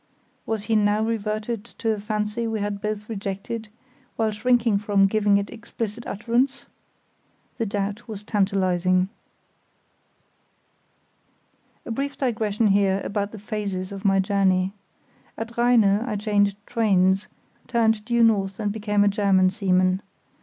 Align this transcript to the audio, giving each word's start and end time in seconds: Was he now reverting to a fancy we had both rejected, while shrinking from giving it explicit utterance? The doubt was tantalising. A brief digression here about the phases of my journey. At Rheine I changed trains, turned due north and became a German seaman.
Was 0.47 0.63
he 0.63 0.75
now 0.75 1.03
reverting 1.03 1.61
to 1.61 1.91
a 1.91 1.99
fancy 1.99 2.47
we 2.47 2.59
had 2.59 2.81
both 2.81 3.07
rejected, 3.07 3.69
while 4.15 4.31
shrinking 4.31 4.79
from 4.79 5.05
giving 5.05 5.37
it 5.37 5.51
explicit 5.51 6.07
utterance? 6.07 6.65
The 7.59 7.67
doubt 7.67 8.07
was 8.07 8.23
tantalising. 8.23 9.09
A 11.85 11.91
brief 11.91 12.17
digression 12.17 12.69
here 12.69 12.99
about 13.03 13.31
the 13.31 13.37
phases 13.37 13.91
of 13.91 14.03
my 14.03 14.19
journey. 14.19 14.73
At 15.37 15.55
Rheine 15.55 15.83
I 15.83 16.15
changed 16.15 16.57
trains, 16.65 17.27
turned 17.67 18.03
due 18.03 18.23
north 18.23 18.59
and 18.59 18.71
became 18.71 19.03
a 19.03 19.07
German 19.07 19.51
seaman. 19.51 20.01